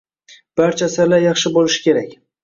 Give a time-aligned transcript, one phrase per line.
[0.61, 2.17] Barcha asarlar yaxshi bo’lishi kerak.